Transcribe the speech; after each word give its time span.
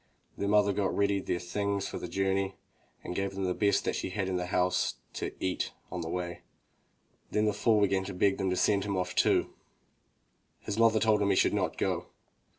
The 0.35 0.47
mother 0.47 0.73
got 0.73 0.97
ready 0.97 1.19
their 1.19 1.37
things 1.37 1.87
for 1.87 1.99
the 1.99 2.07
journey, 2.07 2.55
and 3.03 3.13
gave 3.13 3.35
them 3.35 3.43
the 3.43 3.53
best 3.53 3.87
she 3.93 4.09
had 4.09 4.27
in 4.27 4.35
the 4.35 4.47
house 4.47 4.95
to 5.13 5.31
eat 5.39 5.73
on 5.91 6.01
the 6.01 6.09
way. 6.09 6.41
Then 7.29 7.45
the 7.45 7.53
fool 7.53 7.81
began 7.81 8.03
to 8.05 8.13
beg 8.15 8.39
them 8.39 8.49
to 8.49 8.55
send 8.55 8.83
him 8.83 8.97
off 8.97 9.13
too. 9.13 9.53
His 10.61 10.79
mother 10.79 10.99
told 10.99 11.21
him 11.21 11.29
he 11.29 11.35
should 11.35 11.53
not 11.53 11.77
go. 11.77 12.07